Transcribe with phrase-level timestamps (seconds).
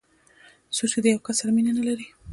[0.75, 2.07] څوک چې د یو کس سره مینه نه لري.